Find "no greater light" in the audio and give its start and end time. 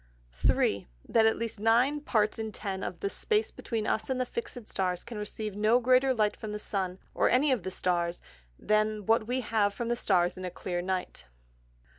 5.55-6.35